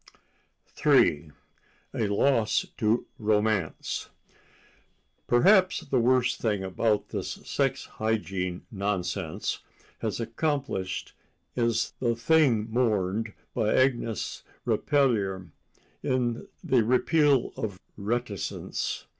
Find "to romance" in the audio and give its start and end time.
2.75-4.09